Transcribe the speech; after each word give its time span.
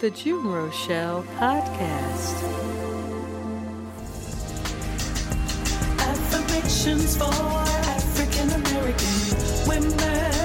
the 0.00 0.10
June 0.10 0.46
Rochelle 0.46 1.22
Podcast. 1.36 2.42
Affirmations 5.98 7.18
for 7.18 7.24
African 7.24 8.48
American 8.48 9.68
women. 9.68 10.39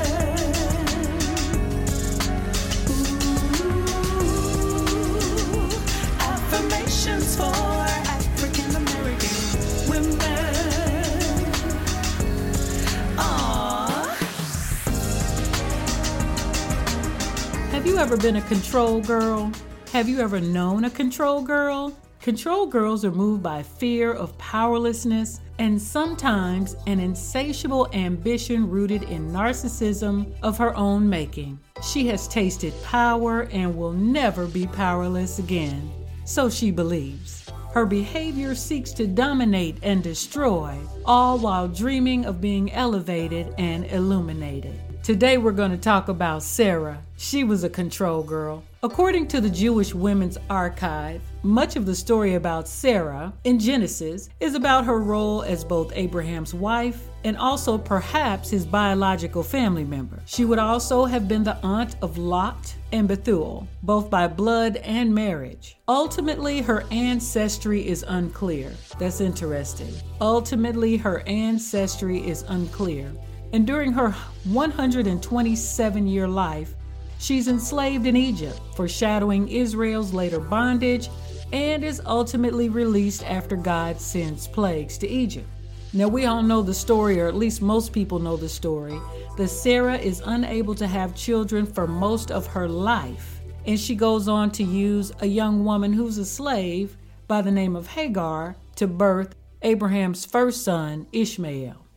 Have 17.86 17.94
you 17.94 18.00
ever 18.00 18.18
been 18.18 18.38
a 18.38 18.42
control 18.42 19.00
girl? 19.00 19.52
Have 19.94 20.10
you 20.10 20.20
ever 20.20 20.40
known 20.40 20.86
a 20.86 20.90
control 20.90 21.44
girl? 21.44 21.96
Control 22.20 22.66
girls 22.66 23.06
are 23.06 23.12
moved 23.12 23.44
by 23.44 23.62
fear 23.62 24.12
of 24.12 24.36
powerlessness 24.40 25.40
and 25.60 25.80
sometimes 25.80 26.76
an 26.88 27.00
insatiable 27.00 27.88
ambition 27.94 28.68
rooted 28.68 29.04
in 29.04 29.32
narcissism 29.32 30.34
of 30.42 30.58
her 30.58 30.76
own 30.76 31.08
making. 31.08 31.60
She 31.84 32.08
has 32.08 32.28
tasted 32.28 32.74
power 32.82 33.44
and 33.52 33.78
will 33.78 33.94
never 33.94 34.48
be 34.48 34.66
powerless 34.66 35.38
again. 35.38 35.92
So 36.26 36.50
she 36.50 36.72
believes. 36.72 37.48
Her 37.72 37.86
behavior 37.86 38.56
seeks 38.56 38.94
to 38.94 39.06
dominate 39.06 39.78
and 39.84 40.02
destroy, 40.02 40.76
all 41.06 41.38
while 41.38 41.68
dreaming 41.68 42.26
of 42.26 42.42
being 42.42 42.72
elevated 42.72 43.54
and 43.58 43.86
illuminated. 43.86 44.80
Today 45.04 45.38
we're 45.38 45.52
going 45.52 45.72
to 45.72 45.78
talk 45.78 46.08
about 46.08 46.42
Sarah. 46.42 47.00
She 47.18 47.44
was 47.44 47.64
a 47.64 47.70
control 47.70 48.24
girl. 48.24 48.64
According 48.82 49.28
to 49.30 49.42
the 49.42 49.50
Jewish 49.50 49.94
Women's 49.96 50.38
Archive, 50.50 51.22
much 51.44 51.76
of 51.76 51.86
the 51.86 51.96
story 51.96 52.36
about 52.36 52.68
Sarah 52.68 53.34
in 53.44 53.60
Genesis 53.60 54.30
is 54.40 54.56
about 54.56 54.86
her 54.86 55.00
role 55.00 55.44
as 55.44 55.64
both 55.64 55.92
Abraham's 55.96 56.54
wife 56.54 57.08
and 57.24 57.38
also 57.38 57.78
perhaps 57.78 58.50
his 58.50 58.66
biological 58.66 59.42
family 59.42 59.84
member. 59.84 60.22
She 60.26 60.46
would 60.46 60.60
also 60.60 61.06
have 61.06 61.28
been 61.28 61.44
the 61.44 61.58
aunt 61.64 61.96
of 62.04 62.20
Lot 62.20 62.76
and 62.92 63.08
Bethuel, 63.08 63.68
both 63.82 64.12
by 64.12 64.28
blood 64.28 64.78
and 64.78 65.14
marriage. 65.14 65.78
Ultimately, 65.88 66.62
her 66.62 66.84
ancestry 66.92 67.88
is 67.88 68.06
unclear. 68.08 68.72
That's 69.00 69.22
interesting. 69.22 69.94
Ultimately, 70.22 70.95
her 70.98 71.24
ancestry 71.28 72.26
is 72.28 72.44
unclear. 72.48 73.12
And 73.54 73.66
during 73.66 73.94
her 73.94 74.12
127 74.46 76.08
year 76.08 76.28
life, 76.28 76.74
she's 77.20 77.48
enslaved 77.48 78.06
in 78.06 78.16
Egypt, 78.16 78.60
foreshadowing 78.76 79.48
Israel's 79.48 80.14
later 80.14 80.40
bondage, 80.40 81.10
and 81.54 81.84
is 81.84 82.02
ultimately 82.06 82.70
released 82.70 83.24
after 83.24 83.56
God 83.56 84.00
sends 84.00 84.48
plagues 84.48 84.98
to 85.00 85.08
Egypt. 85.08 85.48
Now, 85.94 86.10
we 86.10 86.26
all 86.26 86.44
know 86.44 86.62
the 86.62 86.74
story, 86.74 87.22
or 87.22 87.28
at 87.28 87.36
least 87.36 87.62
most 87.62 87.94
people 87.94 88.20
know 88.20 88.36
the 88.36 88.50
story, 88.50 89.00
that 89.38 89.48
Sarah 89.48 89.98
is 89.98 90.22
unable 90.26 90.76
to 90.76 90.88
have 90.88 91.16
children 91.16 91.66
for 91.66 91.88
most 91.88 92.32
of 92.32 92.46
her 92.48 92.68
life. 92.68 93.40
And 93.66 93.80
she 93.80 93.96
goes 93.96 94.28
on 94.28 94.52
to 94.52 94.64
use 94.64 95.14
a 95.22 95.26
young 95.26 95.64
woman 95.64 95.94
who's 95.94 96.18
a 96.18 96.26
slave 96.26 96.98
by 97.28 97.42
the 97.42 97.52
name 97.52 97.78
of 97.78 97.88
Hagar 97.88 98.58
to 98.76 98.88
birth 98.88 99.36
Abraham's 99.66 100.26
first 100.26 100.64
son, 100.64 101.08
Ishmael. 101.12 101.88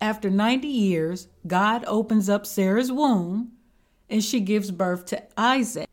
After 0.00 0.28
90 0.28 0.66
years, 0.66 1.28
God 1.46 1.84
opens 1.86 2.28
up 2.28 2.44
Sarah's 2.44 2.90
womb 2.90 3.52
and 4.10 4.24
she 4.24 4.40
gives 4.40 4.72
birth 4.72 5.06
to 5.06 5.22
Isaac, 5.36 5.88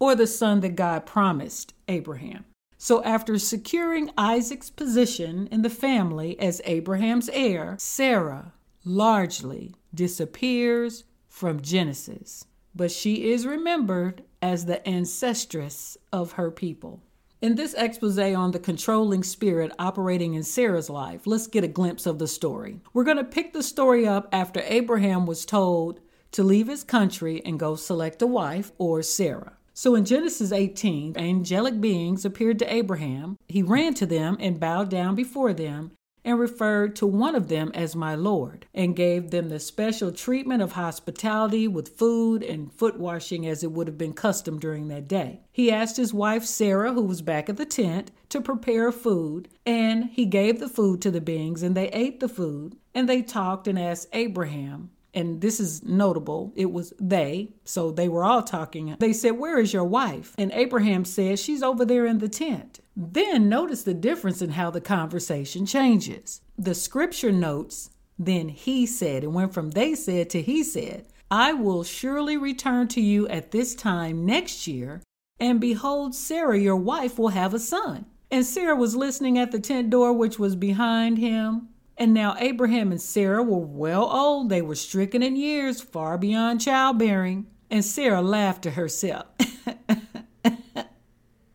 or 0.00 0.16
the 0.16 0.26
son 0.26 0.60
that 0.60 0.74
God 0.74 1.06
promised 1.06 1.74
Abraham. 1.86 2.44
So, 2.76 3.04
after 3.04 3.38
securing 3.38 4.10
Isaac's 4.18 4.68
position 4.68 5.46
in 5.52 5.62
the 5.62 5.70
family 5.70 6.38
as 6.40 6.60
Abraham's 6.64 7.28
heir, 7.28 7.76
Sarah 7.78 8.52
largely 8.84 9.76
disappears 9.94 11.04
from 11.28 11.62
Genesis, 11.62 12.46
but 12.74 12.90
she 12.90 13.30
is 13.30 13.46
remembered 13.46 14.24
as 14.42 14.66
the 14.66 14.82
ancestress 14.86 15.96
of 16.12 16.32
her 16.32 16.50
people. 16.50 17.00
In 17.44 17.56
this 17.56 17.74
expose 17.74 18.18
on 18.18 18.52
the 18.52 18.58
controlling 18.58 19.22
spirit 19.22 19.70
operating 19.78 20.32
in 20.32 20.42
Sarah's 20.42 20.88
life, 20.88 21.26
let's 21.26 21.46
get 21.46 21.62
a 21.62 21.68
glimpse 21.68 22.06
of 22.06 22.18
the 22.18 22.26
story. 22.26 22.80
We're 22.94 23.04
going 23.04 23.18
to 23.18 23.22
pick 23.22 23.52
the 23.52 23.62
story 23.62 24.08
up 24.08 24.30
after 24.32 24.62
Abraham 24.64 25.26
was 25.26 25.44
told 25.44 26.00
to 26.30 26.42
leave 26.42 26.68
his 26.68 26.82
country 26.82 27.42
and 27.44 27.60
go 27.60 27.76
select 27.76 28.22
a 28.22 28.26
wife, 28.26 28.72
or 28.78 29.02
Sarah. 29.02 29.58
So 29.74 29.94
in 29.94 30.06
Genesis 30.06 30.52
18, 30.52 31.18
angelic 31.18 31.82
beings 31.82 32.24
appeared 32.24 32.58
to 32.60 32.74
Abraham. 32.74 33.36
He 33.46 33.62
ran 33.62 33.92
to 33.92 34.06
them 34.06 34.38
and 34.40 34.58
bowed 34.58 34.88
down 34.88 35.14
before 35.14 35.52
them 35.52 35.92
and 36.24 36.38
referred 36.38 36.96
to 36.96 37.06
one 37.06 37.34
of 37.34 37.48
them 37.48 37.70
as 37.74 37.94
my 37.94 38.14
Lord, 38.14 38.66
and 38.72 38.96
gave 38.96 39.30
them 39.30 39.48
the 39.48 39.60
special 39.60 40.10
treatment 40.10 40.62
of 40.62 40.72
hospitality 40.72 41.68
with 41.68 41.98
food 41.98 42.42
and 42.42 42.72
foot 42.72 42.98
washing 42.98 43.46
as 43.46 43.62
it 43.62 43.72
would 43.72 43.86
have 43.86 43.98
been 43.98 44.14
custom 44.14 44.58
during 44.58 44.88
that 44.88 45.06
day. 45.06 45.40
He 45.52 45.70
asked 45.70 45.96
his 45.96 46.14
wife 46.14 46.44
Sarah, 46.44 46.92
who 46.92 47.02
was 47.02 47.22
back 47.22 47.48
at 47.48 47.56
the 47.56 47.66
tent, 47.66 48.10
to 48.30 48.40
prepare 48.40 48.90
food, 48.90 49.48
and 49.66 50.06
he 50.06 50.24
gave 50.24 50.60
the 50.60 50.68
food 50.68 51.02
to 51.02 51.10
the 51.10 51.20
beings, 51.20 51.62
and 51.62 51.76
they 51.76 51.88
ate 51.88 52.20
the 52.20 52.28
food, 52.28 52.76
and 52.94 53.08
they 53.08 53.22
talked 53.22 53.68
and 53.68 53.78
asked 53.78 54.08
Abraham, 54.12 54.90
and 55.14 55.40
this 55.40 55.60
is 55.60 55.82
notable, 55.84 56.52
it 56.56 56.72
was 56.72 56.92
they, 57.00 57.52
so 57.64 57.92
they 57.92 58.08
were 58.08 58.24
all 58.24 58.42
talking. 58.42 58.96
They 58.98 59.12
said, 59.12 59.32
Where 59.32 59.58
is 59.58 59.72
your 59.72 59.84
wife? 59.84 60.34
And 60.36 60.50
Abraham 60.52 61.04
said, 61.04 61.38
She's 61.38 61.62
over 61.62 61.84
there 61.84 62.04
in 62.04 62.18
the 62.18 62.28
tent. 62.28 62.80
Then 62.96 63.48
notice 63.48 63.82
the 63.82 63.94
difference 63.94 64.40
in 64.40 64.50
how 64.50 64.70
the 64.70 64.80
conversation 64.80 65.66
changes. 65.66 66.40
The 66.56 66.74
scripture 66.74 67.32
notes, 67.32 67.90
Then 68.18 68.48
he 68.48 68.86
said, 68.86 69.24
and 69.24 69.34
went 69.34 69.52
from 69.52 69.72
they 69.72 69.94
said 69.94 70.30
to 70.30 70.42
he 70.42 70.62
said, 70.62 71.06
I 71.30 71.52
will 71.52 71.82
surely 71.82 72.36
return 72.36 72.86
to 72.88 73.00
you 73.00 73.26
at 73.28 73.50
this 73.50 73.74
time 73.74 74.24
next 74.24 74.68
year, 74.68 75.02
and 75.40 75.60
behold, 75.60 76.14
Sarah, 76.14 76.58
your 76.58 76.76
wife, 76.76 77.18
will 77.18 77.30
have 77.30 77.54
a 77.54 77.58
son. 77.58 78.06
And 78.30 78.46
Sarah 78.46 78.76
was 78.76 78.94
listening 78.94 79.38
at 79.38 79.50
the 79.50 79.58
tent 79.58 79.90
door, 79.90 80.12
which 80.12 80.38
was 80.38 80.54
behind 80.54 81.18
him. 81.18 81.68
And 81.96 82.14
now 82.14 82.36
Abraham 82.38 82.90
and 82.92 83.00
Sarah 83.00 83.42
were 83.42 83.58
well 83.58 84.04
old. 84.04 84.48
They 84.48 84.62
were 84.62 84.74
stricken 84.74 85.22
in 85.22 85.36
years, 85.36 85.80
far 85.80 86.18
beyond 86.18 86.60
childbearing. 86.60 87.46
And 87.70 87.84
Sarah 87.84 88.22
laughed 88.22 88.62
to 88.62 88.72
herself. 88.72 89.26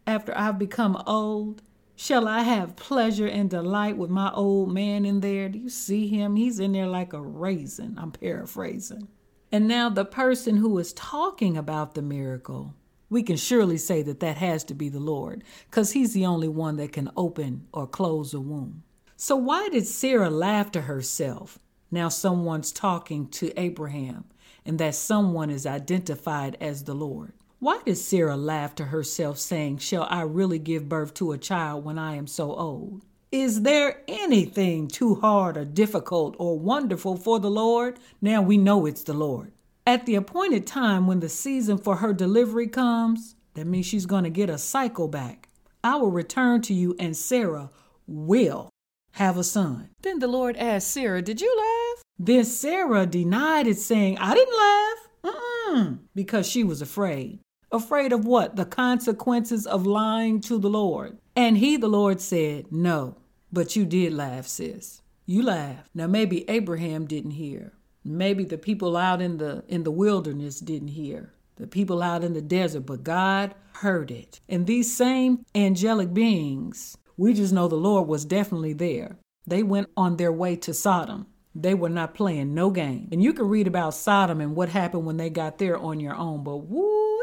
After 0.10 0.36
I've 0.36 0.58
become 0.58 1.00
old, 1.06 1.62
shall 1.96 2.28
I 2.28 2.42
have 2.42 2.76
pleasure 2.76 3.28
and 3.28 3.48
delight 3.48 3.96
with 3.96 4.10
my 4.10 4.32
old 4.32 4.74
man 4.74 5.06
in 5.06 5.20
there? 5.20 5.50
Do 5.50 5.60
you 5.60 5.70
see 5.70 6.08
him? 6.08 6.36
He's 6.36 6.60
in 6.60 6.72
there 6.72 6.88
like 6.88 7.14
a 7.14 7.22
raisin. 7.22 7.96
I'm 7.96 8.12
paraphrasing. 8.12 9.08
And 9.52 9.68
now 9.68 9.88
the 9.88 10.06
person 10.06 10.58
who 10.58 10.80
is 10.80 10.94
talking 10.94 11.56
about 11.56 11.94
the 11.94 12.02
miracle, 12.02 12.74
we 13.12 13.22
can 13.22 13.36
surely 13.36 13.78
say 13.78 14.02
that 14.02 14.20
that 14.20 14.38
has 14.38 14.64
to 14.64 14.74
be 14.74 14.90
the 14.90 15.00
Lord, 15.00 15.44
because 15.70 15.92
he's 15.92 16.14
the 16.14 16.26
only 16.26 16.48
one 16.48 16.78
that 16.78 16.92
can 16.92 17.12
open 17.16 17.68
or 17.72 17.86
close 17.86 18.34
a 18.34 18.40
womb. 18.40 18.82
So, 19.16 19.36
why 19.36 19.70
did 19.70 19.86
Sarah 19.86 20.32
laugh 20.32 20.72
to 20.72 20.82
herself? 20.82 21.60
Now, 21.92 22.10
someone's 22.10 22.72
talking 22.72 23.28
to 23.28 23.54
Abraham, 23.60 24.26
and 24.66 24.80
that 24.80 24.96
someone 24.96 25.52
is 25.52 25.68
identified 25.68 26.58
as 26.60 26.86
the 26.86 26.96
Lord. 26.96 27.34
Why 27.62 27.82
did 27.86 27.98
Sarah 27.98 28.38
laugh 28.38 28.74
to 28.76 28.86
herself, 28.86 29.38
saying, 29.38 29.80
Shall 29.80 30.08
I 30.10 30.22
really 30.22 30.60
give 30.60 30.88
birth 30.88 31.14
to 31.16 31.34
a 31.34 31.38
child 31.38 31.84
when 31.84 32.00
I 32.00 32.16
am 32.16 32.26
so 32.26 32.56
old? 32.56 33.04
Is 33.34 33.64
there 33.64 34.02
anything 34.08 34.88
too 34.88 35.16
hard 35.16 35.58
or 35.58 35.66
difficult 35.66 36.38
or 36.40 36.58
wonderful 36.58 37.18
for 37.18 37.38
the 37.38 37.52
Lord? 37.52 38.00
Now 38.22 38.42
we 38.42 38.58
know 38.58 38.86
it's 38.86 39.04
the 39.04 39.14
Lord. 39.14 39.52
At 39.86 40.06
the 40.06 40.16
appointed 40.16 40.66
time 40.68 41.06
when 41.06 41.20
the 41.20 41.28
season 41.28 41.78
for 41.78 41.98
her 41.98 42.14
delivery 42.14 42.68
comes, 42.68 43.36
that 43.56 43.68
means 43.68 43.86
she's 43.86 44.06
going 44.06 44.24
to 44.24 44.30
get 44.30 44.50
a 44.50 44.58
cycle 44.58 45.10
back. 45.10 45.50
I 45.84 45.98
will 45.98 46.12
return 46.12 46.62
to 46.62 46.74
you, 46.74 46.96
and 46.98 47.16
Sarah 47.16 47.72
will 48.08 48.70
have 49.14 49.38
a 49.38 49.44
son. 49.44 49.90
Then 50.02 50.20
the 50.20 50.28
Lord 50.28 50.56
asked 50.56 50.92
Sarah, 50.92 51.22
Did 51.22 51.42
you 51.42 51.54
laugh? 51.58 52.04
Then 52.18 52.46
Sarah 52.46 53.06
denied 53.06 53.68
it, 53.68 53.80
saying, 53.80 54.18
I 54.18 54.34
didn't 54.34 54.58
laugh. 54.58 55.36
Mm-mm, 55.36 56.00
because 56.16 56.48
she 56.48 56.64
was 56.64 56.82
afraid. 56.82 57.42
Afraid 57.72 58.14
of 58.14 58.26
what? 58.26 58.56
The 58.56 58.66
consequences 58.66 59.68
of 59.68 59.86
lying 59.86 60.42
to 60.42 60.58
the 60.58 60.70
Lord. 60.70 61.18
And 61.36 61.58
he, 61.58 61.78
the 61.78 61.88
Lord, 61.88 62.20
said, 62.20 62.72
No, 62.72 63.18
but 63.52 63.76
you 63.76 63.86
did 63.86 64.14
laugh, 64.14 64.48
sis. 64.48 65.02
You 65.26 65.44
laughed. 65.44 65.90
Now 65.94 66.08
maybe 66.08 66.50
Abraham 66.50 67.06
didn't 67.06 67.32
hear. 67.32 67.74
Maybe 68.04 68.44
the 68.44 68.58
people 68.58 68.98
out 68.98 69.22
in 69.22 69.38
the 69.38 69.64
in 69.68 69.84
the 69.84 69.92
wilderness 69.92 70.60
didn't 70.60 70.90
hear. 70.90 71.34
The 71.58 71.68
people 71.68 72.02
out 72.02 72.24
in 72.24 72.34
the 72.34 72.42
desert, 72.42 72.82
but 72.82 73.04
God 73.04 73.54
heard 73.74 74.10
it. 74.10 74.40
And 74.48 74.66
these 74.66 74.96
same 74.96 75.46
angelic 75.54 76.14
beings 76.14 76.98
we 77.20 77.34
just 77.34 77.52
know 77.52 77.68
the 77.68 77.76
Lord 77.76 78.08
was 78.08 78.24
definitely 78.24 78.72
there. 78.72 79.18
They 79.46 79.62
went 79.62 79.90
on 79.98 80.16
their 80.16 80.32
way 80.32 80.56
to 80.56 80.74
Sodom. 80.74 81.28
They 81.54 81.74
were 81.74 81.90
not 81.90 82.14
playing 82.14 82.54
no 82.54 82.70
game. 82.70 83.10
And 83.12 83.22
you 83.22 83.34
can 83.34 83.50
read 83.50 83.68
about 83.68 83.94
Sodom 83.94 84.40
and 84.40 84.56
what 84.56 84.70
happened 84.70 85.06
when 85.06 85.18
they 85.18 85.30
got 85.30 85.58
there 85.58 85.78
on 85.78 86.00
your 86.00 86.16
own. 86.16 86.46
But 86.46 86.60
woo 86.60 87.19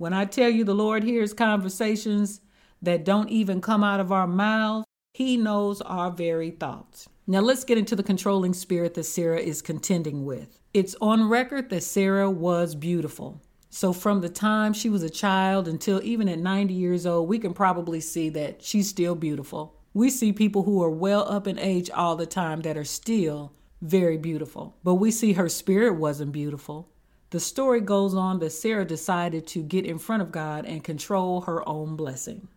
When 0.00 0.14
I 0.14 0.24
tell 0.24 0.48
you 0.48 0.64
the 0.64 0.74
Lord 0.74 1.04
hears 1.04 1.34
conversations 1.34 2.40
that 2.80 3.04
don't 3.04 3.28
even 3.28 3.60
come 3.60 3.84
out 3.84 4.00
of 4.00 4.10
our 4.10 4.26
mouths, 4.26 4.86
He 5.12 5.36
knows 5.36 5.82
our 5.82 6.10
very 6.10 6.52
thoughts. 6.52 7.06
Now 7.26 7.40
let's 7.40 7.64
get 7.64 7.76
into 7.76 7.94
the 7.94 8.02
controlling 8.02 8.54
spirit 8.54 8.94
that 8.94 9.04
Sarah 9.04 9.40
is 9.40 9.60
contending 9.60 10.24
with. 10.24 10.58
It's 10.72 10.96
on 11.02 11.28
record 11.28 11.68
that 11.68 11.82
Sarah 11.82 12.30
was 12.30 12.74
beautiful. 12.74 13.42
So, 13.68 13.92
from 13.92 14.22
the 14.22 14.30
time 14.30 14.72
she 14.72 14.88
was 14.88 15.02
a 15.02 15.10
child 15.10 15.68
until 15.68 16.02
even 16.02 16.30
at 16.30 16.38
90 16.38 16.72
years 16.72 17.04
old, 17.04 17.28
we 17.28 17.38
can 17.38 17.52
probably 17.52 18.00
see 18.00 18.30
that 18.30 18.62
she's 18.62 18.88
still 18.88 19.14
beautiful. 19.14 19.76
We 19.92 20.08
see 20.08 20.32
people 20.32 20.62
who 20.62 20.82
are 20.82 20.88
well 20.88 21.30
up 21.30 21.46
in 21.46 21.58
age 21.58 21.90
all 21.90 22.16
the 22.16 22.24
time 22.24 22.62
that 22.62 22.78
are 22.78 22.84
still 22.84 23.52
very 23.82 24.16
beautiful. 24.16 24.78
But 24.82 24.94
we 24.94 25.10
see 25.10 25.34
her 25.34 25.50
spirit 25.50 25.96
wasn't 25.96 26.32
beautiful. 26.32 26.88
The 27.30 27.40
story 27.40 27.80
goes 27.80 28.14
on 28.14 28.40
that 28.40 28.50
Sarah 28.50 28.84
decided 28.84 29.46
to 29.48 29.62
get 29.62 29.86
in 29.86 29.98
front 29.98 30.22
of 30.22 30.32
God 30.32 30.66
and 30.66 30.82
control 30.82 31.42
her 31.42 31.66
own 31.68 31.94
blessing. 31.94 32.48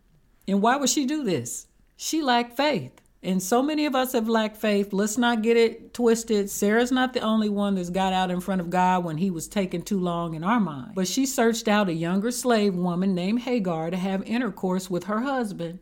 And 0.48 0.60
why 0.60 0.76
would 0.76 0.90
she 0.90 1.06
do 1.06 1.22
this? 1.22 1.68
She 1.96 2.22
lacked 2.22 2.56
faith. 2.56 3.00
And 3.22 3.42
so 3.42 3.62
many 3.62 3.86
of 3.86 3.94
us 3.94 4.12
have 4.12 4.28
lacked 4.28 4.56
faith. 4.58 4.92
Let's 4.92 5.16
not 5.16 5.42
get 5.42 5.56
it 5.56 5.94
twisted. 5.94 6.50
Sarah's 6.50 6.92
not 6.92 7.14
the 7.14 7.20
only 7.20 7.48
one 7.48 7.76
that's 7.76 7.88
got 7.88 8.12
out 8.12 8.30
in 8.30 8.40
front 8.40 8.60
of 8.60 8.68
God 8.68 9.04
when 9.04 9.16
he 9.16 9.30
was 9.30 9.48
taking 9.48 9.82
too 9.82 9.98
long 9.98 10.34
in 10.34 10.44
our 10.44 10.60
mind. 10.60 10.92
But 10.94 11.08
she 11.08 11.24
searched 11.24 11.66
out 11.68 11.88
a 11.88 11.94
younger 11.94 12.30
slave 12.30 12.74
woman 12.74 13.14
named 13.14 13.40
Hagar 13.40 13.90
to 13.90 13.96
have 13.96 14.22
intercourse 14.24 14.90
with 14.90 15.04
her 15.04 15.20
husband 15.20 15.78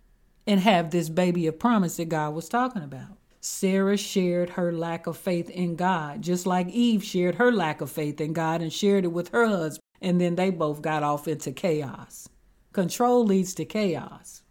and 0.47 0.61
have 0.61 0.91
this 0.91 1.09
baby 1.09 1.47
of 1.47 1.59
promise 1.59 1.97
that 1.97 2.11
God 2.11 2.35
was 2.35 2.49
talking 2.49 2.83
about. 2.83 3.19
Sarah 3.45 3.97
shared 3.97 4.51
her 4.51 4.73
lack 4.73 5.09
of 5.09 5.17
faith 5.17 5.51
in 5.51 5.75
God, 5.75 6.23
just 6.23 6.47
like 6.47 6.69
Eve 6.69 7.03
shared 7.03 7.35
her 7.35 7.51
lack 7.51 7.81
of 7.81 7.91
faith 7.91 8.21
in 8.21 8.33
God 8.33 8.63
and 8.63 8.73
shared 8.73 9.05
it 9.05 9.09
with 9.09 9.31
her 9.31 9.49
husband, 9.49 9.83
and 10.01 10.21
then 10.21 10.37
they 10.37 10.49
both 10.49 10.81
got 10.81 11.03
off 11.03 11.27
into 11.27 11.51
chaos. 11.51 12.29
Control 12.73 13.25
leads 13.25 13.53
to 13.55 13.65
chaos. 13.65 14.43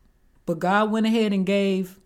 But 0.45 0.59
God 0.59 0.91
went 0.91 1.05
ahead 1.05 1.31
and 1.31 1.45
gave 1.45 2.01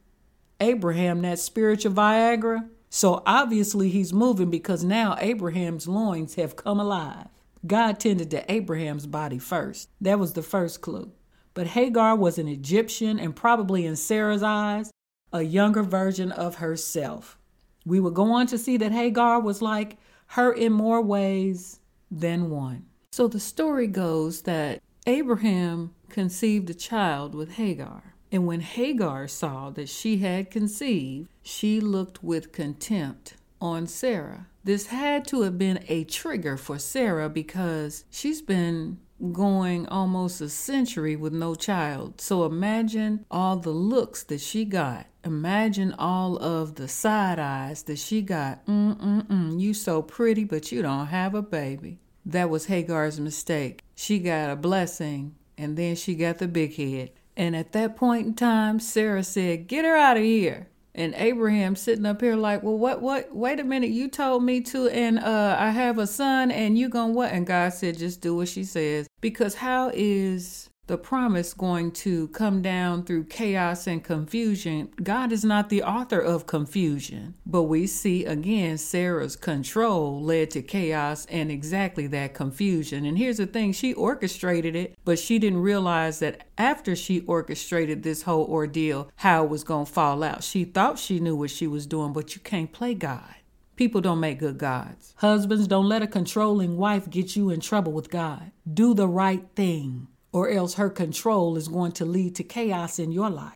Abraham 0.60 1.24
that 1.24 1.40
spiritual 1.40 1.92
Viagra. 1.92 2.70
So 2.92 3.24
obviously 3.26 3.90
he's 3.90 4.14
moving 4.14 4.52
because 4.52 4.84
now 4.84 5.18
Abraham's 5.20 5.88
loins 5.88 6.36
have 6.36 6.56
come 6.56 6.80
alive. 6.80 7.28
God 7.66 8.00
tended 8.00 8.30
to 8.30 8.52
Abraham's 8.52 9.08
body 9.08 9.40
first. 9.40 9.90
That 10.00 10.20
was 10.20 10.34
the 10.34 10.44
first 10.44 10.82
clue. 10.82 11.12
But 11.56 11.68
Hagar 11.68 12.16
was 12.16 12.38
an 12.38 12.48
Egyptian 12.48 13.20
and 13.20 13.36
probably 13.36 13.88
in 13.88 13.96
Sarah's 13.96 14.44
eyes, 14.44 14.92
a 15.34 15.42
younger 15.42 15.84
version 15.84 16.32
of 16.32 16.56
herself. 16.56 17.38
We 17.86 18.00
will 18.00 18.12
go 18.12 18.32
on 18.32 18.48
to 18.48 18.58
see 18.58 18.78
that 18.78 18.92
Hagar 18.92 19.40
was 19.40 19.62
like 19.62 19.98
her 20.28 20.52
in 20.52 20.74
more 20.74 21.02
ways 21.02 21.80
than 22.10 22.50
one. 22.50 22.86
So 23.12 23.28
the 23.28 23.40
story 23.40 23.88
goes 23.88 24.42
that 24.44 24.82
Abraham 25.08 25.94
conceived 26.10 26.70
a 26.70 26.74
child 26.74 27.36
with 27.36 27.54
Hagar. 27.54 28.16
And 28.32 28.48
when 28.48 28.62
Hagar 28.62 29.28
saw 29.28 29.70
that 29.72 29.88
she 29.88 30.18
had 30.18 30.52
conceived, 30.52 31.30
she 31.44 31.80
looked 31.80 32.24
with 32.24 32.52
contempt 32.52 33.36
on 33.62 33.88
Sarah. 33.88 34.48
This 34.64 34.88
had 34.88 35.26
to 35.28 35.42
have 35.42 35.58
been 35.58 35.84
a 35.88 36.04
trigger 36.06 36.58
for 36.58 36.80
Sarah 36.80 37.30
because 37.30 38.04
she's 38.10 38.42
been 38.42 39.00
going 39.32 39.88
almost 39.88 40.42
a 40.42 40.50
century 40.50 41.16
with 41.16 41.34
no 41.34 41.56
child. 41.56 42.20
So 42.20 42.46
imagine 42.46 43.26
all 43.32 43.58
the 43.58 43.72
looks 43.72 44.24
that 44.24 44.42
she 44.42 44.66
got. 44.66 45.08
Imagine 45.24 45.94
all 45.98 46.38
of 46.38 46.76
the 46.76 46.88
side 46.88 47.40
eyes 47.40 47.84
that 47.84 47.98
she 47.98 48.22
got. 48.22 48.66
Mm-mm-mm, 48.66 49.60
you 49.60 49.74
so 49.74 50.02
pretty, 50.02 50.44
but 50.44 50.72
you 50.72 50.82
don't 50.82 51.08
have 51.08 51.34
a 51.34 51.42
baby. 51.42 52.00
That 52.26 52.50
was 52.50 52.66
Hagar's 52.66 53.20
mistake. 53.20 53.82
She 53.96 54.20
got 54.20 54.50
a 54.50 54.56
blessing, 54.56 55.36
and 55.58 55.78
then 55.78 55.96
she 55.96 56.16
got 56.16 56.40
the 56.40 56.48
big 56.48 56.76
head. 56.76 57.12
And 57.38 57.56
at 57.56 57.72
that 57.74 57.96
point 57.96 58.28
in 58.28 58.34
time, 58.34 58.80
Sarah 58.80 59.24
said, 59.24 59.68
Get 59.68 59.86
her 59.86 59.96
out 59.96 60.18
of 60.18 60.24
here. 60.24 60.68
And 60.96 61.14
Abraham 61.16 61.76
sitting 61.76 62.06
up 62.06 62.22
here 62.22 62.38
like, 62.38 62.64
Well, 62.64 62.78
what, 62.78 63.02
what, 63.02 63.36
wait 63.36 63.60
a 63.60 63.64
minute, 63.64 63.90
you 63.90 64.08
told 64.08 64.44
me 64.44 64.62
to, 64.62 64.88
and 64.88 65.20
uh, 65.20 65.58
I 65.60 65.70
have 65.70 66.00
a 66.00 66.08
son, 66.08 66.52
and 66.52 66.78
you 66.78 66.88
gonna 66.88 67.12
what? 67.12 67.32
And 67.32 67.46
God 67.46 67.74
said, 67.74 67.98
Just 67.98 68.22
do 68.22 68.36
what 68.36 68.48
she 68.48 68.64
says. 68.64 69.08
Because 69.20 69.56
how 69.56 69.92
is 69.94 70.70
the 70.88 70.98
promise 70.98 71.54
going 71.54 71.92
to 71.92 72.28
come 72.30 72.62
down 72.62 73.04
through 73.04 73.24
chaos 73.26 73.88
and 73.88 74.04
confusion. 74.04 74.90
God 75.02 75.32
is 75.32 75.44
not 75.44 75.70
the 75.70 75.82
author 75.82 76.20
of 76.20 76.46
confusion. 76.46 77.34
But 77.46 77.64
we 77.64 77.88
see 77.88 78.26
again 78.26 78.78
Sarah's 78.78 79.36
control 79.36 80.22
led 80.22 80.52
to 80.52 80.62
chaos 80.62 81.26
and 81.28 81.50
exactly 81.50 82.08
that 82.08 82.34
confusion. 82.34 83.06
And 83.06 83.18
here's 83.18 83.38
the 83.38 83.48
thing 83.48 83.72
she 83.72 83.94
orchestrated 83.94 84.76
it, 84.76 84.96
but 85.04 85.18
she 85.18 85.40
didn't 85.40 85.62
realize 85.62 86.20
that 86.20 86.48
after 86.58 86.96
she 86.96 87.22
orchestrated 87.22 88.04
this 88.04 88.24
whole 88.24 88.46
ordeal, 88.46 89.10
how 89.18 89.44
it 89.44 89.50
was 89.50 89.64
going 89.64 89.86
to 89.86 89.92
fall 89.92 90.24
out. 90.24 90.44
She 90.44 90.66
thought 90.66 91.00
she 91.00 91.20
knew 91.20 91.36
what 91.36 91.50
she 91.50 91.68
was 91.68 91.88
doing, 91.88 92.14
but 92.14 92.36
you 92.36 92.42
can't 92.42 92.72
play 92.72 92.94
God. 92.94 93.36
People 93.76 94.00
don't 94.00 94.22
make 94.22 94.40
good 94.40 94.58
gods. 94.58 95.14
Husbands, 95.18 95.68
don't 95.68 95.90
let 95.90 96.02
a 96.02 96.08
controlling 96.08 96.78
wife 96.78 97.10
get 97.10 97.36
you 97.36 97.50
in 97.50 97.60
trouble 97.60 97.92
with 97.92 98.10
God. 98.10 98.52
Do 98.72 98.94
the 98.94 99.08
right 99.08 99.46
thing 99.56 100.08
or 100.36 100.50
else 100.50 100.74
her 100.74 100.90
control 100.90 101.56
is 101.56 101.70
going 101.70 101.94
to 101.94 102.04
lead 102.04 102.36
to 102.36 102.44
chaos 102.44 103.00
in 103.00 103.10
your 103.10 103.30
life. 103.30 103.56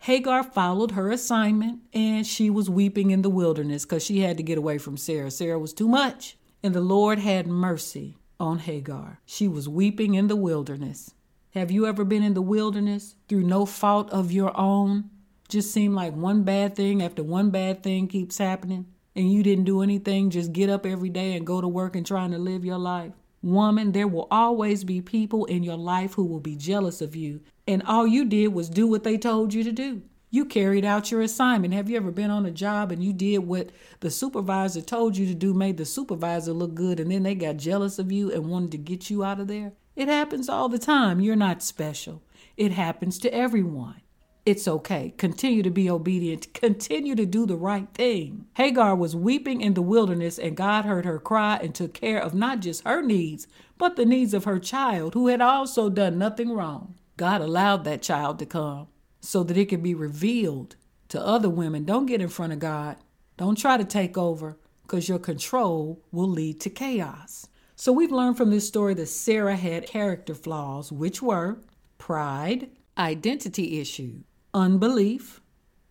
Hagar 0.00 0.42
followed 0.42 0.90
her 0.90 1.10
assignment 1.10 1.80
and 1.94 2.26
she 2.26 2.50
was 2.50 2.68
weeping 2.68 3.10
in 3.10 3.22
the 3.22 3.30
wilderness 3.30 3.86
because 3.86 4.04
she 4.04 4.20
had 4.20 4.36
to 4.36 4.42
get 4.42 4.58
away 4.58 4.76
from 4.76 4.98
Sarah. 4.98 5.30
Sarah 5.30 5.58
was 5.58 5.72
too 5.72 5.88
much. 5.88 6.36
And 6.62 6.74
the 6.74 6.82
Lord 6.82 7.20
had 7.20 7.46
mercy 7.46 8.18
on 8.38 8.58
Hagar. 8.58 9.20
She 9.24 9.48
was 9.48 9.66
weeping 9.66 10.12
in 10.12 10.28
the 10.28 10.36
wilderness. 10.36 11.14
Have 11.54 11.70
you 11.70 11.86
ever 11.86 12.04
been 12.04 12.22
in 12.22 12.34
the 12.34 12.42
wilderness 12.42 13.14
through 13.26 13.44
no 13.44 13.64
fault 13.64 14.10
of 14.10 14.30
your 14.30 14.54
own? 14.60 15.08
Just 15.48 15.72
seemed 15.72 15.94
like 15.94 16.12
one 16.12 16.42
bad 16.42 16.76
thing 16.76 17.02
after 17.02 17.22
one 17.22 17.48
bad 17.48 17.82
thing 17.82 18.08
keeps 18.08 18.36
happening 18.36 18.84
and 19.16 19.32
you 19.32 19.42
didn't 19.42 19.64
do 19.64 19.80
anything, 19.80 20.28
just 20.28 20.52
get 20.52 20.68
up 20.68 20.84
every 20.84 21.08
day 21.08 21.32
and 21.32 21.46
go 21.46 21.62
to 21.62 21.68
work 21.68 21.96
and 21.96 22.04
trying 22.04 22.32
to 22.32 22.38
live 22.38 22.62
your 22.62 22.78
life. 22.78 23.14
Woman, 23.42 23.92
there 23.92 24.08
will 24.08 24.28
always 24.30 24.84
be 24.84 25.00
people 25.00 25.46
in 25.46 25.62
your 25.62 25.76
life 25.76 26.14
who 26.14 26.24
will 26.24 26.40
be 26.40 26.56
jealous 26.56 27.00
of 27.00 27.16
you, 27.16 27.40
and 27.66 27.82
all 27.84 28.06
you 28.06 28.24
did 28.26 28.48
was 28.48 28.68
do 28.68 28.86
what 28.86 29.02
they 29.02 29.16
told 29.16 29.54
you 29.54 29.64
to 29.64 29.72
do. 29.72 30.02
You 30.32 30.44
carried 30.44 30.84
out 30.84 31.10
your 31.10 31.22
assignment. 31.22 31.74
Have 31.74 31.90
you 31.90 31.96
ever 31.96 32.12
been 32.12 32.30
on 32.30 32.46
a 32.46 32.52
job 32.52 32.92
and 32.92 33.02
you 33.02 33.12
did 33.12 33.38
what 33.38 33.70
the 33.98 34.10
supervisor 34.10 34.80
told 34.80 35.16
you 35.16 35.26
to 35.26 35.34
do, 35.34 35.52
made 35.52 35.76
the 35.76 35.84
supervisor 35.84 36.52
look 36.52 36.74
good, 36.74 37.00
and 37.00 37.10
then 37.10 37.24
they 37.24 37.34
got 37.34 37.56
jealous 37.56 37.98
of 37.98 38.12
you 38.12 38.30
and 38.30 38.48
wanted 38.48 38.72
to 38.72 38.78
get 38.78 39.10
you 39.10 39.24
out 39.24 39.40
of 39.40 39.48
there? 39.48 39.72
It 39.96 40.06
happens 40.06 40.48
all 40.48 40.68
the 40.68 40.78
time. 40.78 41.20
You're 41.20 41.34
not 41.34 41.62
special. 41.62 42.22
It 42.56 42.72
happens 42.72 43.18
to 43.20 43.34
everyone. 43.34 44.02
It's 44.46 44.66
okay. 44.66 45.12
Continue 45.18 45.62
to 45.62 45.70
be 45.70 45.90
obedient. 45.90 46.52
Continue 46.54 47.14
to 47.14 47.26
do 47.26 47.44
the 47.44 47.56
right 47.56 47.88
thing. 47.92 48.46
Hagar 48.54 48.96
was 48.96 49.14
weeping 49.14 49.60
in 49.60 49.74
the 49.74 49.82
wilderness, 49.82 50.38
and 50.38 50.56
God 50.56 50.84
heard 50.84 51.04
her 51.04 51.18
cry 51.18 51.58
and 51.62 51.74
took 51.74 51.92
care 51.92 52.18
of 52.20 52.34
not 52.34 52.60
just 52.60 52.84
her 52.84 53.02
needs, 53.02 53.46
but 53.76 53.96
the 53.96 54.06
needs 54.06 54.32
of 54.32 54.44
her 54.44 54.58
child, 54.58 55.14
who 55.14 55.26
had 55.26 55.42
also 55.42 55.90
done 55.90 56.18
nothing 56.18 56.50
wrong. 56.52 56.94
God 57.16 57.42
allowed 57.42 57.84
that 57.84 58.02
child 58.02 58.38
to 58.38 58.46
come 58.46 58.88
so 59.20 59.42
that 59.42 59.56
it 59.56 59.66
could 59.66 59.82
be 59.82 59.94
revealed 59.94 60.76
to 61.08 61.24
other 61.24 61.50
women. 61.50 61.84
Don't 61.84 62.06
get 62.06 62.22
in 62.22 62.28
front 62.28 62.54
of 62.54 62.58
God. 62.58 62.96
Don't 63.36 63.58
try 63.58 63.76
to 63.76 63.84
take 63.84 64.16
over 64.16 64.58
because 64.82 65.08
your 65.08 65.18
control 65.18 66.02
will 66.10 66.28
lead 66.28 66.60
to 66.60 66.70
chaos. 66.70 67.46
So 67.76 67.92
we've 67.92 68.12
learned 68.12 68.36
from 68.36 68.50
this 68.50 68.66
story 68.66 68.94
that 68.94 69.06
Sarah 69.06 69.56
had 69.56 69.86
character 69.86 70.34
flaws, 70.34 70.90
which 70.90 71.22
were 71.22 71.58
pride, 71.98 72.70
identity 72.98 73.80
issue, 73.80 74.22
unbelief, 74.54 75.40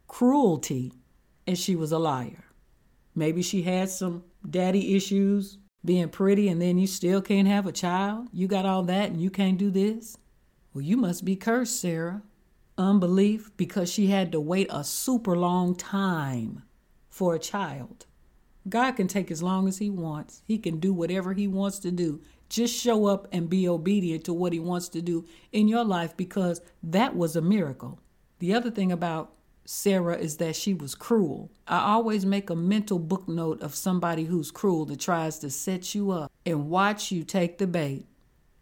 cruelty, 0.08 0.94
and 1.48 1.58
she 1.58 1.76
was 1.76 1.92
a 1.92 2.00
liar. 2.00 2.46
Maybe 3.16 3.42
she 3.42 3.64
had 3.64 3.90
some 3.90 4.24
daddy 4.50 4.96
issues, 4.96 5.58
being 5.84 6.10
pretty, 6.10 6.50
and 6.50 6.62
then 6.62 6.78
you 6.78 6.88
still 6.88 7.22
can't 7.22 7.48
have 7.48 7.66
a 7.66 7.72
child. 7.72 8.28
You 8.34 8.48
got 8.48 8.66
all 8.66 8.84
that 8.84 9.10
and 9.10 9.22
you 9.22 9.30
can't 9.30 9.58
do 9.58 9.70
this? 9.70 10.18
Well, 10.74 10.84
you 10.84 10.98
must 10.98 11.26
be 11.26 11.36
cursed, 11.36 11.80
Sarah. 11.80 12.22
Unbelief 12.78 13.52
because 13.58 13.92
she 13.92 14.08
had 14.08 14.32
to 14.32 14.40
wait 14.40 14.68
a 14.70 14.84
super 14.84 15.36
long 15.36 15.76
time 15.76 16.64
for 17.10 17.36
a 17.36 17.40
child. 17.40 18.06
God 18.68 18.92
can 18.94 19.08
take 19.08 19.32
as 19.32 19.44
long 19.44 19.68
as 19.68 19.80
He 19.80 19.90
wants, 19.90 20.44
He 20.46 20.58
can 20.58 20.80
do 20.80 20.94
whatever 20.94 21.34
He 21.34 21.48
wants 21.48 21.80
to 21.80 21.92
do. 21.92 22.22
Just 22.50 22.76
show 22.76 23.06
up 23.06 23.28
and 23.32 23.50
be 23.50 23.68
obedient 23.68 24.24
to 24.26 24.34
what 24.34 24.54
He 24.54 24.60
wants 24.60 24.90
to 24.90 25.02
do 25.02 25.26
in 25.52 25.68
your 25.68 25.84
life 25.84 26.16
because 26.16 26.62
that 26.84 27.16
was 27.16 27.36
a 27.36 27.42
miracle. 27.42 28.00
The 28.40 28.54
other 28.54 28.72
thing 28.72 28.92
about 28.92 29.34
Sarah 29.66 30.18
is 30.18 30.38
that 30.38 30.56
she 30.56 30.74
was 30.74 30.96
cruel. 30.96 31.52
I 31.68 31.92
always 31.92 32.26
make 32.26 32.50
a 32.50 32.56
mental 32.56 32.98
book 32.98 33.28
note 33.28 33.62
of 33.62 33.76
somebody 33.76 34.24
who's 34.24 34.50
cruel 34.50 34.86
that 34.86 35.00
tries 35.00 35.38
to 35.40 35.50
set 35.50 35.94
you 35.94 36.12
up 36.12 36.32
and 36.46 36.70
watch 36.70 37.12
you 37.12 37.24
take 37.24 37.58
the 37.58 37.68
bait 37.68 38.08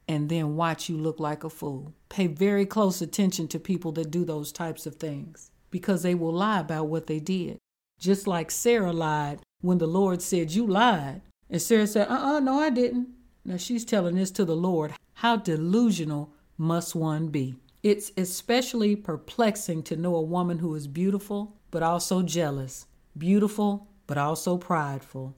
and 0.08 0.30
then 0.30 0.56
watch 0.56 0.90
you 0.90 0.98
look 0.98 1.20
like 1.20 1.44
a 1.44 1.50
fool. 1.50 1.94
Pay 2.10 2.28
very 2.28 2.66
close 2.66 3.02
attention 3.02 3.48
to 3.50 3.60
people 3.60 3.92
that 3.94 4.12
do 4.12 4.26
those 4.26 4.52
types 4.52 4.86
of 4.86 4.96
things 4.96 5.52
because 5.70 6.02
they 6.04 6.16
will 6.16 6.34
lie 6.34 6.60
about 6.60 6.88
what 6.88 7.08
they 7.08 7.20
did. 7.20 7.58
Just 8.00 8.28
like 8.28 8.52
Sarah 8.52 8.94
lied 8.94 9.40
when 9.62 9.78
the 9.78 9.88
Lord 9.88 10.22
said, 10.22 10.52
You 10.52 10.68
lied. 10.68 11.22
And 11.50 11.62
Sarah 11.62 11.88
said, 11.88 12.08
Uh 12.10 12.36
uh 12.36 12.40
no, 12.40 12.60
I 12.60 12.70
didn't. 12.70 13.10
Now 13.46 13.58
she's 13.58 13.86
telling 13.86 14.16
this 14.16 14.32
to 14.32 14.46
the 14.46 14.56
Lord. 14.56 14.94
How 15.14 15.38
delusional 15.38 16.34
must 16.58 16.96
one 16.96 17.30
be? 17.30 17.56
It's 17.88 18.12
especially 18.18 18.98
perplexing 18.98 19.84
to 19.84 19.96
know 19.96 20.18
a 20.18 20.22
woman 20.22 20.60
who 20.60 20.76
is 20.76 20.88
beautiful, 20.88 21.56
but 21.72 21.82
also 21.82 22.22
jealous, 22.22 22.86
beautiful, 23.18 23.88
but 24.08 24.18
also 24.18 24.58
prideful, 24.58 25.38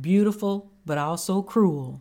beautiful, 0.00 0.70
but 0.86 0.96
also 0.96 1.42
cruel, 1.42 2.00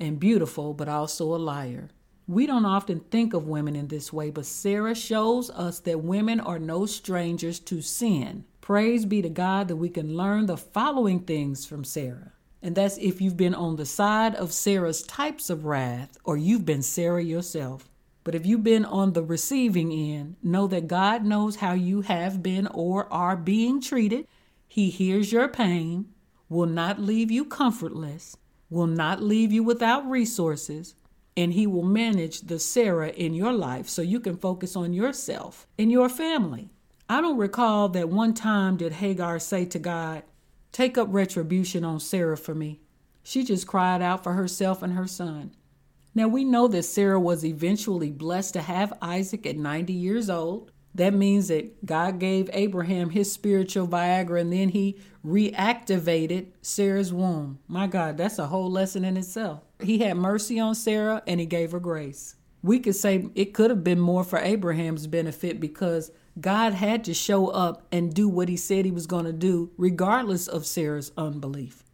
and 0.00 0.18
beautiful, 0.18 0.72
but 0.72 0.88
also 0.88 1.34
a 1.34 1.36
liar. 1.36 1.90
We 2.26 2.46
don't 2.46 2.64
often 2.64 3.00
think 3.00 3.34
of 3.34 3.46
women 3.46 3.76
in 3.76 3.88
this 3.88 4.10
way, 4.10 4.30
but 4.30 4.46
Sarah 4.46 4.94
shows 4.94 5.50
us 5.50 5.80
that 5.80 6.02
women 6.02 6.40
are 6.40 6.58
no 6.58 6.86
strangers 6.86 7.60
to 7.60 7.82
sin. 7.82 8.46
Praise 8.62 9.04
be 9.04 9.20
to 9.20 9.28
God 9.28 9.68
that 9.68 9.76
we 9.76 9.90
can 9.90 10.16
learn 10.16 10.46
the 10.46 10.56
following 10.56 11.20
things 11.20 11.66
from 11.66 11.84
Sarah. 11.84 12.32
And 12.62 12.74
that's 12.74 12.96
if 12.96 13.20
you've 13.20 13.36
been 13.36 13.54
on 13.54 13.76
the 13.76 13.84
side 13.84 14.34
of 14.34 14.54
Sarah's 14.54 15.02
types 15.02 15.50
of 15.50 15.66
wrath 15.66 16.16
or 16.24 16.38
you've 16.38 16.64
been 16.64 16.80
Sarah 16.80 17.22
yourself. 17.22 17.90
But 18.26 18.34
if 18.34 18.44
you've 18.44 18.64
been 18.64 18.84
on 18.84 19.12
the 19.12 19.22
receiving 19.22 19.92
end, 19.92 20.34
know 20.42 20.66
that 20.66 20.88
God 20.88 21.24
knows 21.24 21.54
how 21.54 21.74
you 21.74 22.00
have 22.00 22.42
been 22.42 22.66
or 22.66 23.06
are 23.12 23.36
being 23.36 23.80
treated. 23.80 24.26
He 24.66 24.90
hears 24.90 25.30
your 25.30 25.46
pain, 25.46 26.12
will 26.48 26.66
not 26.66 26.98
leave 27.00 27.30
you 27.30 27.44
comfortless, 27.44 28.36
will 28.68 28.88
not 28.88 29.22
leave 29.22 29.52
you 29.52 29.62
without 29.62 30.10
resources, 30.10 30.96
and 31.36 31.52
He 31.52 31.68
will 31.68 31.84
manage 31.84 32.40
the 32.40 32.58
Sarah 32.58 33.10
in 33.10 33.32
your 33.32 33.52
life 33.52 33.88
so 33.88 34.02
you 34.02 34.18
can 34.18 34.36
focus 34.36 34.74
on 34.74 34.92
yourself 34.92 35.68
and 35.78 35.92
your 35.92 36.08
family. 36.08 36.70
I 37.08 37.20
don't 37.20 37.38
recall 37.38 37.90
that 37.90 38.08
one 38.08 38.34
time 38.34 38.76
did 38.76 38.94
Hagar 38.94 39.38
say 39.38 39.66
to 39.66 39.78
God, 39.78 40.24
Take 40.72 40.98
up 40.98 41.06
retribution 41.12 41.84
on 41.84 42.00
Sarah 42.00 42.36
for 42.36 42.56
me. 42.56 42.80
She 43.22 43.44
just 43.44 43.68
cried 43.68 44.02
out 44.02 44.24
for 44.24 44.32
herself 44.32 44.82
and 44.82 44.94
her 44.94 45.06
son. 45.06 45.52
Now 46.16 46.28
we 46.28 46.44
know 46.44 46.66
that 46.68 46.84
Sarah 46.84 47.20
was 47.20 47.44
eventually 47.44 48.10
blessed 48.10 48.54
to 48.54 48.62
have 48.62 48.96
Isaac 49.02 49.44
at 49.44 49.58
90 49.58 49.92
years 49.92 50.30
old. 50.30 50.72
That 50.94 51.12
means 51.12 51.48
that 51.48 51.84
God 51.84 52.18
gave 52.18 52.48
Abraham 52.54 53.10
his 53.10 53.30
spiritual 53.30 53.86
Viagra 53.86 54.40
and 54.40 54.50
then 54.50 54.70
he 54.70 54.98
reactivated 55.22 56.46
Sarah's 56.62 57.12
womb. 57.12 57.58
My 57.68 57.86
God, 57.86 58.16
that's 58.16 58.38
a 58.38 58.46
whole 58.46 58.70
lesson 58.70 59.04
in 59.04 59.18
itself. 59.18 59.60
He 59.78 59.98
had 59.98 60.16
mercy 60.16 60.58
on 60.58 60.74
Sarah 60.74 61.22
and 61.26 61.38
he 61.38 61.44
gave 61.44 61.72
her 61.72 61.80
grace. 61.80 62.36
We 62.62 62.80
could 62.80 62.96
say 62.96 63.28
it 63.34 63.52
could 63.52 63.68
have 63.68 63.84
been 63.84 64.00
more 64.00 64.24
for 64.24 64.38
Abraham's 64.38 65.06
benefit 65.06 65.60
because 65.60 66.10
God 66.40 66.72
had 66.72 67.04
to 67.04 67.12
show 67.12 67.48
up 67.48 67.86
and 67.92 68.14
do 68.14 68.26
what 68.26 68.48
he 68.48 68.56
said 68.56 68.86
he 68.86 68.90
was 68.90 69.06
going 69.06 69.26
to 69.26 69.34
do, 69.34 69.70
regardless 69.76 70.48
of 70.48 70.64
Sarah's 70.64 71.12
unbelief. 71.18 71.85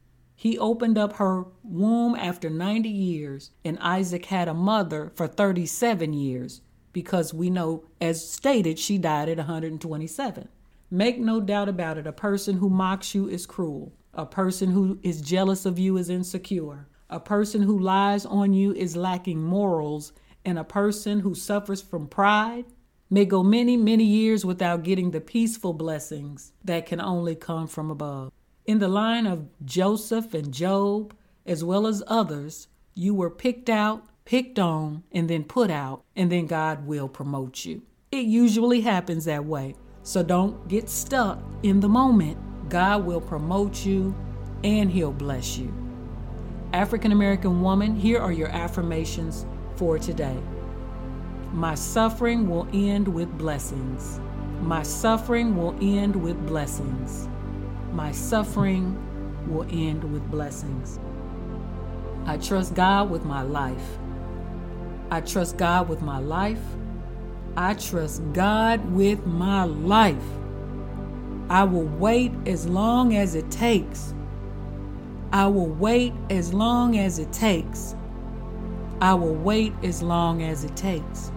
He 0.42 0.58
opened 0.58 0.98
up 0.98 1.12
her 1.18 1.44
womb 1.62 2.16
after 2.16 2.50
90 2.50 2.88
years, 2.88 3.52
and 3.64 3.78
Isaac 3.78 4.24
had 4.24 4.48
a 4.48 4.52
mother 4.52 5.12
for 5.14 5.28
37 5.28 6.12
years 6.12 6.62
because 6.92 7.32
we 7.32 7.48
know, 7.48 7.84
as 8.00 8.28
stated, 8.28 8.76
she 8.76 8.98
died 8.98 9.28
at 9.28 9.36
127. 9.36 10.48
Make 10.90 11.20
no 11.20 11.40
doubt 11.40 11.68
about 11.68 11.96
it, 11.96 12.08
a 12.08 12.12
person 12.12 12.56
who 12.56 12.68
mocks 12.68 13.14
you 13.14 13.28
is 13.28 13.46
cruel. 13.46 13.92
A 14.14 14.26
person 14.26 14.72
who 14.72 14.98
is 15.04 15.20
jealous 15.20 15.64
of 15.64 15.78
you 15.78 15.96
is 15.96 16.10
insecure. 16.10 16.88
A 17.08 17.20
person 17.20 17.62
who 17.62 17.78
lies 17.78 18.26
on 18.26 18.52
you 18.52 18.72
is 18.74 18.96
lacking 18.96 19.40
morals. 19.40 20.12
And 20.44 20.58
a 20.58 20.64
person 20.64 21.20
who 21.20 21.36
suffers 21.36 21.80
from 21.80 22.08
pride 22.08 22.64
may 23.08 23.26
go 23.26 23.44
many, 23.44 23.76
many 23.76 24.02
years 24.02 24.44
without 24.44 24.82
getting 24.82 25.12
the 25.12 25.20
peaceful 25.20 25.72
blessings 25.72 26.52
that 26.64 26.86
can 26.86 27.00
only 27.00 27.36
come 27.36 27.68
from 27.68 27.92
above. 27.92 28.32
In 28.64 28.78
the 28.78 28.86
line 28.86 29.26
of 29.26 29.48
Joseph 29.64 30.34
and 30.34 30.54
Job, 30.54 31.16
as 31.44 31.64
well 31.64 31.84
as 31.84 32.00
others, 32.06 32.68
you 32.94 33.12
were 33.12 33.28
picked 33.28 33.68
out, 33.68 34.04
picked 34.24 34.56
on, 34.56 35.02
and 35.10 35.28
then 35.28 35.42
put 35.42 35.68
out, 35.68 36.04
and 36.14 36.30
then 36.30 36.46
God 36.46 36.86
will 36.86 37.08
promote 37.08 37.64
you. 37.64 37.82
It 38.12 38.26
usually 38.26 38.82
happens 38.82 39.24
that 39.24 39.44
way. 39.44 39.74
So 40.04 40.22
don't 40.22 40.68
get 40.68 40.88
stuck 40.88 41.40
in 41.64 41.80
the 41.80 41.88
moment. 41.88 42.38
God 42.68 43.04
will 43.04 43.20
promote 43.20 43.84
you 43.84 44.14
and 44.62 44.88
He'll 44.88 45.12
bless 45.12 45.58
you. 45.58 45.74
African 46.72 47.10
American 47.10 47.62
woman, 47.62 47.96
here 47.96 48.20
are 48.20 48.32
your 48.32 48.48
affirmations 48.48 49.44
for 49.74 49.98
today. 49.98 50.38
My 51.52 51.74
suffering 51.74 52.48
will 52.48 52.68
end 52.72 53.08
with 53.08 53.36
blessings. 53.36 54.20
My 54.60 54.84
suffering 54.84 55.56
will 55.56 55.76
end 55.80 56.14
with 56.14 56.46
blessings 56.46 57.28
my 57.92 58.12
suffering 58.12 58.98
will 59.46 59.66
end 59.70 60.04
with 60.12 60.28
blessings. 60.30 60.98
I 62.26 62.36
trust 62.38 62.74
God 62.74 63.10
with 63.10 63.24
my 63.24 63.42
life. 63.42 63.98
I 65.10 65.20
trust 65.20 65.56
God 65.56 65.88
with 65.88 66.02
my 66.02 66.18
life. 66.18 66.62
I 67.56 67.74
trust 67.74 68.22
God 68.32 68.92
with 68.92 69.26
my 69.26 69.64
life. 69.64 70.16
I 71.50 71.64
will 71.64 71.86
wait 71.86 72.32
as 72.46 72.66
long 72.66 73.14
as 73.16 73.34
it 73.34 73.50
takes. 73.50 74.14
I 75.32 75.46
will 75.46 75.68
wait 75.68 76.14
as 76.30 76.54
long 76.54 76.96
as 76.96 77.18
it 77.18 77.32
takes. 77.32 77.94
I 79.00 79.14
will 79.14 79.34
wait 79.34 79.74
as 79.82 80.02
long 80.02 80.42
as 80.42 80.64
it 80.64 80.76
takes. 80.76 81.32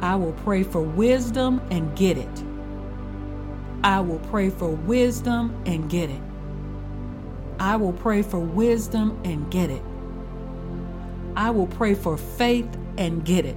I 0.00 0.14
will 0.14 0.32
pray 0.44 0.62
for 0.62 0.82
wisdom 0.82 1.60
and 1.70 1.96
get 1.96 2.18
it. 2.18 2.44
I 3.82 4.00
will 4.00 4.18
pray 4.18 4.50
for 4.50 4.68
wisdom 4.70 5.62
and 5.64 5.88
get 5.88 6.10
it. 6.10 6.20
I 7.58 7.76
will 7.76 7.92
pray 7.94 8.22
for 8.22 8.38
wisdom 8.38 9.20
and 9.24 9.50
get 9.50 9.70
it. 9.70 9.82
I 11.36 11.50
will 11.50 11.66
pray 11.66 11.94
for 11.94 12.16
faith 12.16 12.68
and 12.98 13.24
get 13.24 13.46
it. 13.46 13.56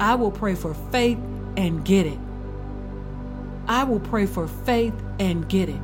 I 0.00 0.16
will 0.16 0.30
pray 0.32 0.54
for 0.54 0.74
faith 0.74 1.18
and 1.56 1.84
get 1.84 2.06
it. 2.06 2.18
I 3.68 3.84
will 3.84 4.00
pray 4.00 4.26
for 4.26 4.48
faith 4.48 4.94
and 5.18 5.48
get 5.48 5.68
it. 5.68 5.80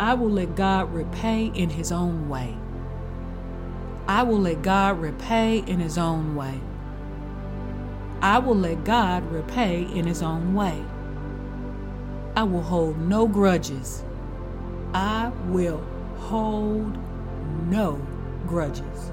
I 0.00 0.14
will 0.14 0.30
let 0.30 0.56
God 0.56 0.92
repay 0.92 1.46
in 1.54 1.70
His 1.70 1.92
own 1.92 2.28
way. 2.28 2.56
I 4.08 4.24
will 4.24 4.40
let 4.40 4.62
God 4.62 5.00
repay 5.00 5.58
in 5.58 5.80
His 5.80 5.96
own 5.96 6.34
way. 6.34 6.60
I 8.20 8.38
will 8.38 8.56
let 8.56 8.84
God 8.84 9.30
repay 9.30 9.84
in 9.84 10.06
His 10.06 10.22
own 10.22 10.54
way. 10.54 10.84
I 12.36 12.42
will 12.42 12.62
hold 12.62 12.98
no 12.98 13.28
grudges. 13.28 14.02
I 14.92 15.30
will 15.46 15.80
hold 16.18 16.98
no 17.68 18.04
grudges. 18.48 19.12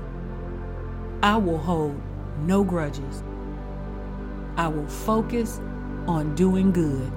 I 1.22 1.38
will 1.38 1.60
hold 1.60 2.02
no 2.40 2.64
grudges. 2.64 3.24
I 4.58 4.68
will 4.70 4.88
focus 4.88 5.60
on 6.08 6.34
doing 6.34 6.72
good. 6.72 7.12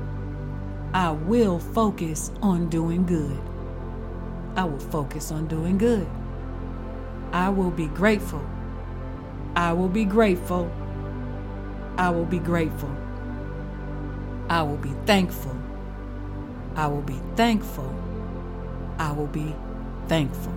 I 0.93 1.11
will 1.11 1.59
focus 1.59 2.31
on 2.43 2.69
doing 2.69 3.07
good. 3.07 3.41
I 4.57 4.65
will 4.65 4.79
focus 4.79 5.33
on 5.33 5.47
doing 5.49 5.79
good. 5.79 6.07
I 7.33 7.49
will 7.49 7.71
be 7.71 7.87
grateful. 7.87 8.45
I 9.57 9.73
will 9.73 9.89
be 9.89 10.05
grateful. 10.05 10.71
I 11.97 12.11
will 12.11 12.27
be 12.27 12.39
grateful. 12.39 12.95
I 14.51 14.63
will 14.63 14.77
be 14.77 14.93
thankful. 15.07 15.64
I 16.77 16.87
will 16.87 17.03
be 17.03 17.21
thankful. 17.37 17.93
I 18.99 19.13
will 19.13 19.27
be 19.27 19.55
thankful. 20.09 20.53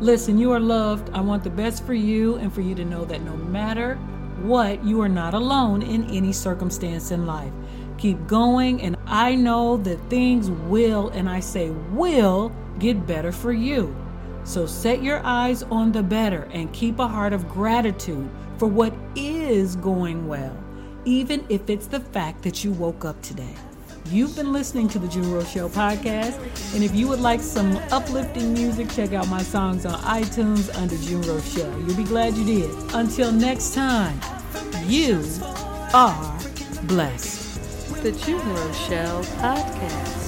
Listen, 0.00 0.38
you 0.38 0.50
are 0.52 0.60
loved. 0.60 1.10
I 1.14 1.20
want 1.20 1.44
the 1.44 1.50
best 1.50 1.84
for 1.84 1.94
you 1.94 2.36
and 2.36 2.52
for 2.52 2.60
you 2.60 2.74
to 2.74 2.84
know 2.84 3.04
that 3.04 3.22
no 3.22 3.36
matter 3.36 3.94
what, 4.42 4.84
you 4.84 5.00
are 5.00 5.08
not 5.08 5.34
alone 5.34 5.82
in 5.82 6.04
any 6.10 6.32
circumstance 6.32 7.10
in 7.10 7.26
life. 7.26 7.52
Keep 7.98 8.26
going, 8.26 8.82
and 8.82 8.96
I 9.06 9.36
know 9.36 9.76
that 9.78 10.10
things 10.10 10.50
will, 10.50 11.10
and 11.10 11.28
I 11.28 11.40
say 11.40 11.70
will, 11.70 12.50
get 12.78 13.06
better 13.06 13.30
for 13.30 13.52
you. 13.52 13.94
So 14.44 14.66
set 14.66 15.02
your 15.02 15.20
eyes 15.24 15.62
on 15.64 15.92
the 15.92 16.02
better 16.02 16.48
and 16.52 16.72
keep 16.72 16.98
a 16.98 17.06
heart 17.06 17.32
of 17.32 17.48
gratitude 17.48 18.28
for 18.58 18.66
what 18.66 18.92
is 19.14 19.76
going 19.76 20.26
well, 20.26 20.56
even 21.04 21.46
if 21.48 21.70
it's 21.70 21.86
the 21.86 22.00
fact 22.00 22.42
that 22.42 22.64
you 22.64 22.72
woke 22.72 23.04
up 23.04 23.20
today. 23.22 23.54
You've 24.06 24.36
been 24.36 24.52
listening 24.52 24.88
to 24.88 24.98
the 24.98 25.08
June 25.08 25.32
Rochelle 25.32 25.70
podcast, 25.70 26.36
and 26.74 26.84
if 26.84 26.94
you 26.94 27.08
would 27.08 27.20
like 27.20 27.40
some 27.40 27.76
uplifting 27.90 28.52
music, 28.52 28.90
check 28.90 29.12
out 29.12 29.28
my 29.28 29.42
songs 29.42 29.86
on 29.86 29.98
iTunes 30.00 30.74
under 30.76 30.96
June 30.98 31.22
Rochelle. 31.22 31.80
You'll 31.80 31.96
be 31.96 32.04
glad 32.04 32.34
you 32.34 32.44
did. 32.44 32.70
Until 32.94 33.32
next 33.32 33.74
time, 33.74 34.20
you 34.86 35.24
are 35.94 36.38
blessed. 36.84 38.02
The 38.02 38.12
June 38.12 38.46
Rochelle 38.54 39.22
Podcast. 39.24 40.21